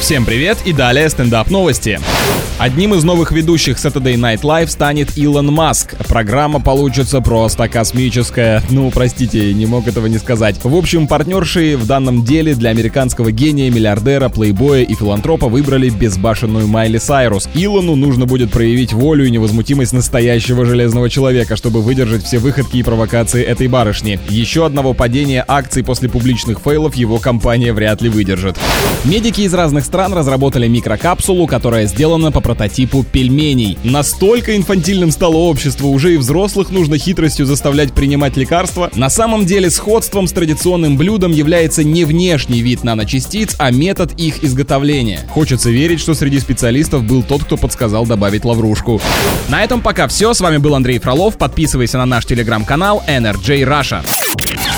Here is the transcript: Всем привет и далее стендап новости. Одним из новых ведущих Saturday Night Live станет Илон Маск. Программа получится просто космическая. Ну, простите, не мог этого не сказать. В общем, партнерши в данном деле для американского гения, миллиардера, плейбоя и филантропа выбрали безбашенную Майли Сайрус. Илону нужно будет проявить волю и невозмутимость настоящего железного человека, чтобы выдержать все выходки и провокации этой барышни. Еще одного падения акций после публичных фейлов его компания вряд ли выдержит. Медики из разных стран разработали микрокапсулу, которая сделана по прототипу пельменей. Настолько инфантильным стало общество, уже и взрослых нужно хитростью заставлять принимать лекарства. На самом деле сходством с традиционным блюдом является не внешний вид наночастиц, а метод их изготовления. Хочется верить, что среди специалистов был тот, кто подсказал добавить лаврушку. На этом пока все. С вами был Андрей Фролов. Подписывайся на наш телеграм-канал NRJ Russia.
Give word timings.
Всем 0.00 0.24
привет 0.24 0.56
и 0.64 0.72
далее 0.72 1.10
стендап 1.10 1.50
новости. 1.50 2.00
Одним 2.58 2.94
из 2.94 3.04
новых 3.04 3.32
ведущих 3.32 3.76
Saturday 3.76 4.16
Night 4.16 4.40
Live 4.42 4.68
станет 4.68 5.16
Илон 5.16 5.46
Маск. 5.46 5.94
Программа 6.08 6.60
получится 6.60 7.20
просто 7.20 7.68
космическая. 7.68 8.62
Ну, 8.70 8.90
простите, 8.90 9.54
не 9.54 9.64
мог 9.66 9.88
этого 9.88 10.06
не 10.06 10.18
сказать. 10.18 10.56
В 10.62 10.74
общем, 10.74 11.06
партнерши 11.06 11.76
в 11.76 11.86
данном 11.86 12.24
деле 12.24 12.54
для 12.54 12.70
американского 12.70 13.30
гения, 13.30 13.70
миллиардера, 13.70 14.28
плейбоя 14.28 14.82
и 14.82 14.94
филантропа 14.94 15.48
выбрали 15.48 15.88
безбашенную 15.88 16.66
Майли 16.66 16.98
Сайрус. 16.98 17.48
Илону 17.54 17.94
нужно 17.94 18.26
будет 18.26 18.50
проявить 18.50 18.92
волю 18.92 19.26
и 19.26 19.30
невозмутимость 19.30 19.92
настоящего 19.92 20.66
железного 20.66 21.08
человека, 21.08 21.56
чтобы 21.56 21.80
выдержать 21.80 22.24
все 22.24 22.38
выходки 22.38 22.78
и 22.78 22.82
провокации 22.82 23.42
этой 23.42 23.68
барышни. 23.68 24.18
Еще 24.28 24.66
одного 24.66 24.92
падения 24.92 25.44
акций 25.46 25.82
после 25.82 26.08
публичных 26.10 26.60
фейлов 26.60 26.94
его 26.94 27.18
компания 27.18 27.72
вряд 27.72 28.02
ли 28.02 28.10
выдержит. 28.10 28.58
Медики 29.04 29.42
из 29.42 29.54
разных 29.54 29.86
стран 29.86 29.99
разработали 30.08 30.66
микрокапсулу, 30.68 31.46
которая 31.46 31.86
сделана 31.86 32.32
по 32.32 32.40
прототипу 32.40 33.04
пельменей. 33.04 33.78
Настолько 33.84 34.56
инфантильным 34.56 35.10
стало 35.10 35.36
общество, 35.36 35.86
уже 35.88 36.14
и 36.14 36.16
взрослых 36.16 36.70
нужно 36.70 36.98
хитростью 36.98 37.46
заставлять 37.46 37.92
принимать 37.92 38.36
лекарства. 38.36 38.90
На 38.94 39.10
самом 39.10 39.46
деле 39.46 39.70
сходством 39.70 40.26
с 40.26 40.32
традиционным 40.32 40.96
блюдом 40.96 41.32
является 41.32 41.84
не 41.84 42.04
внешний 42.04 42.62
вид 42.62 42.84
наночастиц, 42.84 43.56
а 43.58 43.70
метод 43.70 44.12
их 44.16 44.42
изготовления. 44.42 45.20
Хочется 45.28 45.70
верить, 45.70 46.00
что 46.00 46.14
среди 46.14 46.40
специалистов 46.40 47.04
был 47.04 47.22
тот, 47.22 47.44
кто 47.44 47.56
подсказал 47.56 48.06
добавить 48.06 48.44
лаврушку. 48.44 49.00
На 49.48 49.62
этом 49.62 49.80
пока 49.80 50.08
все. 50.08 50.32
С 50.32 50.40
вами 50.40 50.56
был 50.56 50.74
Андрей 50.74 50.98
Фролов. 50.98 51.36
Подписывайся 51.36 51.98
на 51.98 52.06
наш 52.06 52.24
телеграм-канал 52.24 53.02
NRJ 53.06 53.64
Russia. 53.64 54.69